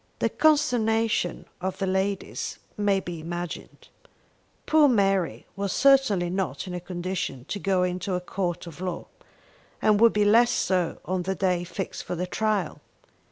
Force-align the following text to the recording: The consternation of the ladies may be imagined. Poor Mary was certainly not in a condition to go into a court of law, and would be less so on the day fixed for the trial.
The 0.17 0.29
consternation 0.29 1.45
of 1.61 1.77
the 1.77 1.85
ladies 1.85 2.57
may 2.75 2.99
be 2.99 3.19
imagined. 3.19 3.87
Poor 4.65 4.87
Mary 4.87 5.45
was 5.55 5.71
certainly 5.71 6.27
not 6.31 6.65
in 6.65 6.73
a 6.73 6.79
condition 6.79 7.45
to 7.49 7.59
go 7.59 7.83
into 7.83 8.15
a 8.15 8.19
court 8.19 8.65
of 8.65 8.81
law, 8.81 9.05
and 9.79 9.99
would 10.01 10.11
be 10.13 10.25
less 10.25 10.49
so 10.49 10.97
on 11.05 11.21
the 11.21 11.35
day 11.35 11.63
fixed 11.63 12.03
for 12.03 12.15
the 12.15 12.25
trial. 12.25 12.81